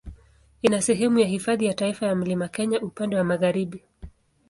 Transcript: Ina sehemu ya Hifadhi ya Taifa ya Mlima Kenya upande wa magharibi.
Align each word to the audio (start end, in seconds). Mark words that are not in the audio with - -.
Ina 0.61 0.81
sehemu 0.81 1.19
ya 1.19 1.27
Hifadhi 1.27 1.65
ya 1.65 1.73
Taifa 1.73 2.05
ya 2.05 2.15
Mlima 2.15 2.47
Kenya 2.47 2.81
upande 2.81 3.15
wa 3.15 3.23
magharibi. 3.23 3.83